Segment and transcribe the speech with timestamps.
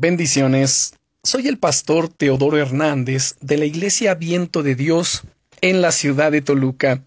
[0.00, 0.94] Bendiciones.
[1.24, 5.24] Soy el pastor Teodoro Hernández de la Iglesia Viento de Dios
[5.60, 7.02] en la ciudad de Toluca.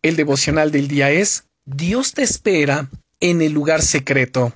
[0.00, 2.88] El devocional del día es Dios te espera
[3.20, 4.54] en el lugar secreto.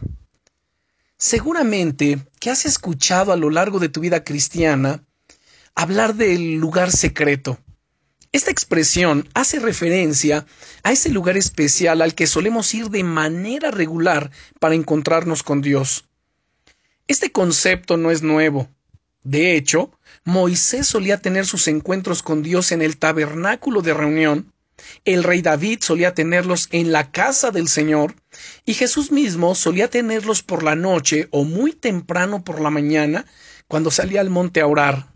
[1.19, 5.05] Seguramente que has escuchado a lo largo de tu vida cristiana
[5.75, 7.59] hablar del lugar secreto.
[8.33, 10.47] Esta expresión hace referencia
[10.83, 16.07] a ese lugar especial al que solemos ir de manera regular para encontrarnos con Dios.
[17.11, 18.69] Este concepto no es nuevo.
[19.25, 19.91] De hecho,
[20.23, 24.53] Moisés solía tener sus encuentros con Dios en el tabernáculo de reunión,
[25.05, 28.15] el rey David solía tenerlos en la casa del Señor,
[28.65, 33.27] y Jesús mismo solía tenerlos por la noche o muy temprano por la mañana,
[33.67, 35.09] cuando salía al monte a orar.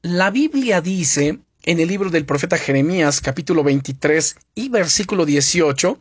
[0.00, 5.98] La Biblia dice, en el libro del profeta Jeremías capítulo 23 y versículo 18,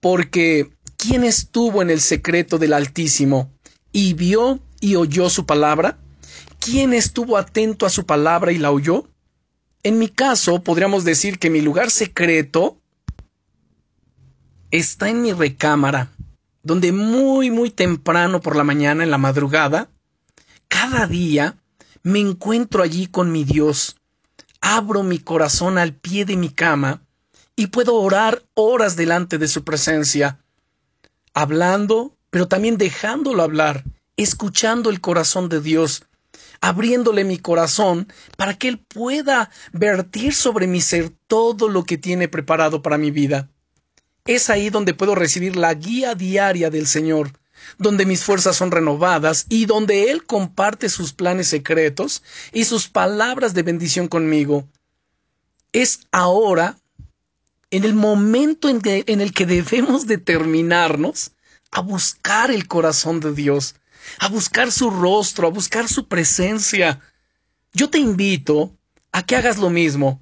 [0.00, 3.50] porque ¿quién estuvo en el secreto del Altísimo
[3.92, 5.98] y vio y oyó su palabra?
[6.58, 9.08] ¿Quién estuvo atento a su palabra y la oyó?
[9.82, 12.78] En mi caso, podríamos decir que mi lugar secreto
[14.70, 16.10] está en mi recámara,
[16.62, 19.88] donde muy, muy temprano por la mañana, en la madrugada,
[20.68, 21.56] cada día
[22.02, 23.96] me encuentro allí con mi Dios,
[24.60, 27.02] abro mi corazón al pie de mi cama
[27.56, 30.40] y puedo orar horas delante de su presencia,
[31.34, 33.84] hablando, pero también dejándolo hablar,
[34.16, 36.04] escuchando el corazón de Dios,
[36.60, 42.28] abriéndole mi corazón para que Él pueda vertir sobre mi ser todo lo que tiene
[42.28, 43.50] preparado para mi vida.
[44.24, 47.32] Es ahí donde puedo recibir la guía diaria del Señor,
[47.78, 53.52] donde mis fuerzas son renovadas y donde Él comparte sus planes secretos y sus palabras
[53.52, 54.66] de bendición conmigo.
[55.72, 56.78] Es ahora,
[57.74, 61.32] en el momento en, en el que debemos determinarnos
[61.72, 63.74] a buscar el corazón de Dios,
[64.20, 67.00] a buscar su rostro, a buscar su presencia.
[67.72, 68.72] Yo te invito
[69.10, 70.20] a que hagas lo mismo.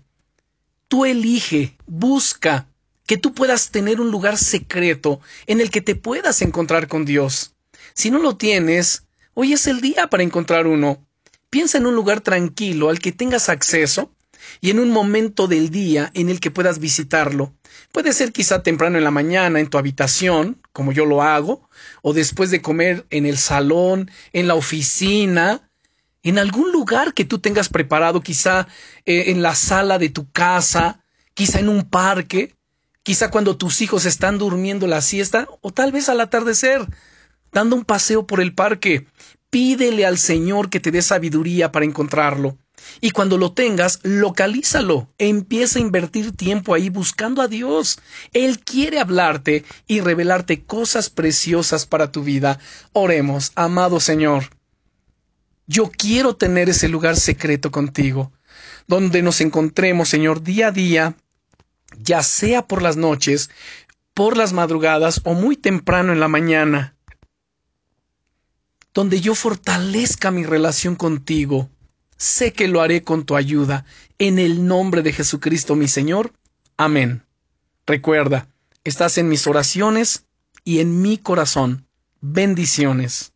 [0.88, 2.68] Tú elige, busca,
[3.04, 7.52] que tú puedas tener un lugar secreto en el que te puedas encontrar con Dios.
[7.92, 9.02] Si no lo tienes,
[9.34, 11.06] hoy es el día para encontrar uno.
[11.50, 14.10] Piensa en un lugar tranquilo al que tengas acceso
[14.60, 17.52] y en un momento del día en el que puedas visitarlo.
[17.92, 21.68] Puede ser quizá temprano en la mañana en tu habitación, como yo lo hago,
[22.02, 25.68] o después de comer en el salón, en la oficina,
[26.22, 28.68] en algún lugar que tú tengas preparado, quizá
[29.06, 31.02] eh, en la sala de tu casa,
[31.34, 32.54] quizá en un parque,
[33.02, 36.86] quizá cuando tus hijos están durmiendo la siesta, o tal vez al atardecer,
[37.52, 39.06] dando un paseo por el parque.
[39.50, 42.56] Pídele al Señor que te dé sabiduría para encontrarlo.
[43.00, 45.08] Y cuando lo tengas, localízalo.
[45.18, 47.98] Empieza a invertir tiempo ahí buscando a Dios.
[48.32, 52.58] Él quiere hablarte y revelarte cosas preciosas para tu vida.
[52.92, 54.50] Oremos, amado Señor.
[55.66, 58.32] Yo quiero tener ese lugar secreto contigo,
[58.86, 61.16] donde nos encontremos, Señor, día a día,
[61.98, 63.48] ya sea por las noches,
[64.12, 66.94] por las madrugadas o muy temprano en la mañana,
[68.92, 71.70] donde yo fortalezca mi relación contigo
[72.22, 73.84] sé que lo haré con tu ayuda,
[74.18, 76.32] en el nombre de Jesucristo mi Señor.
[76.76, 77.24] Amén.
[77.84, 78.48] Recuerda,
[78.84, 80.26] estás en mis oraciones
[80.64, 81.86] y en mi corazón.
[82.20, 83.31] Bendiciones.